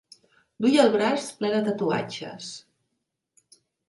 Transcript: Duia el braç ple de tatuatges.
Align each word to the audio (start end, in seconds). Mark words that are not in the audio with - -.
Duia 0.65 0.79
el 0.85 0.93
braç 0.95 1.27
ple 1.41 1.51
de 1.55 1.59
tatuatges. 1.67 2.47